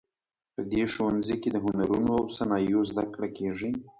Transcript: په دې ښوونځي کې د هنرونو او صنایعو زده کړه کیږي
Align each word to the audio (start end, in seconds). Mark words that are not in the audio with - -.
په 0.53 0.61
دې 0.71 0.83
ښوونځي 0.91 1.35
کې 1.41 1.49
د 1.51 1.57
هنرونو 1.65 2.11
او 2.19 2.25
صنایعو 2.37 2.87
زده 2.91 3.03
کړه 3.13 3.27
کیږي 3.37 3.71